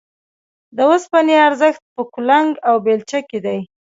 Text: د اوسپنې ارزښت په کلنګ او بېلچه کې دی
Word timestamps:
د 0.75 0.77
اوسپنې 0.89 1.35
ارزښت 1.47 1.81
په 1.95 2.01
کلنګ 2.13 2.49
او 2.67 2.75
بېلچه 2.85 3.19
کې 3.29 3.39
دی 3.45 3.59